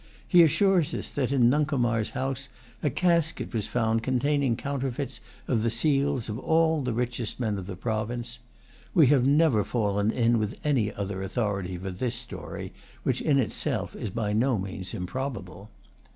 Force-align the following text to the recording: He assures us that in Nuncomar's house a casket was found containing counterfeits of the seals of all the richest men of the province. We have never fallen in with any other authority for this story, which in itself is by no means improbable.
He 0.27 0.41
assures 0.41 0.95
us 0.95 1.11
that 1.11 1.31
in 1.31 1.47
Nuncomar's 1.51 2.09
house 2.17 2.49
a 2.81 2.89
casket 2.89 3.53
was 3.53 3.67
found 3.67 4.01
containing 4.01 4.55
counterfeits 4.57 5.21
of 5.47 5.61
the 5.61 5.69
seals 5.69 6.27
of 6.27 6.39
all 6.39 6.81
the 6.81 6.91
richest 6.91 7.39
men 7.39 7.55
of 7.59 7.67
the 7.67 7.75
province. 7.75 8.39
We 8.95 9.05
have 9.13 9.27
never 9.27 9.63
fallen 9.63 10.09
in 10.09 10.39
with 10.39 10.57
any 10.63 10.91
other 10.91 11.21
authority 11.21 11.77
for 11.77 11.91
this 11.91 12.15
story, 12.15 12.73
which 13.03 13.21
in 13.21 13.37
itself 13.37 13.95
is 13.95 14.09
by 14.09 14.33
no 14.33 14.57
means 14.57 14.95
improbable. 14.95 15.69